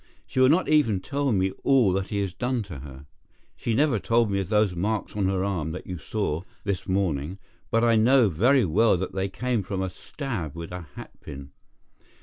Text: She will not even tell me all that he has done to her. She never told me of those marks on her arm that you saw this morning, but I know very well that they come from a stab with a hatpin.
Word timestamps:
She 0.25 0.39
will 0.39 0.49
not 0.49 0.67
even 0.67 0.99
tell 0.99 1.31
me 1.31 1.51
all 1.63 1.93
that 1.93 2.07
he 2.07 2.21
has 2.21 2.33
done 2.33 2.63
to 2.63 2.79
her. 2.79 3.05
She 3.55 3.75
never 3.75 3.99
told 3.99 4.31
me 4.31 4.39
of 4.39 4.49
those 4.49 4.75
marks 4.75 5.15
on 5.15 5.27
her 5.27 5.43
arm 5.43 5.73
that 5.73 5.85
you 5.85 5.99
saw 5.99 6.41
this 6.63 6.87
morning, 6.87 7.37
but 7.69 7.83
I 7.83 7.97
know 7.97 8.27
very 8.27 8.65
well 8.65 8.97
that 8.97 9.13
they 9.13 9.29
come 9.29 9.61
from 9.61 9.83
a 9.83 9.91
stab 9.91 10.55
with 10.55 10.71
a 10.71 10.87
hatpin. 10.95 11.49